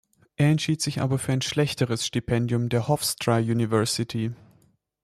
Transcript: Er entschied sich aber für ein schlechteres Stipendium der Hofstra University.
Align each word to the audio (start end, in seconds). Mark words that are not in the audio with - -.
Er 0.35 0.49
entschied 0.49 0.81
sich 0.81 0.99
aber 0.99 1.19
für 1.19 1.31
ein 1.31 1.43
schlechteres 1.43 2.07
Stipendium 2.07 2.69
der 2.69 2.87
Hofstra 2.87 3.37
University. 3.37 4.31